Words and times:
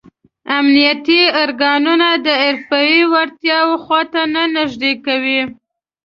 امنیتي 0.57 1.21
ارګانونه 1.43 2.09
د 2.25 2.27
حرفوي 2.41 3.01
وړتیاو 3.13 3.69
خواته 3.83 4.21
نه 4.33 4.43
نږدې 4.55 4.93
کوي. 5.05 5.41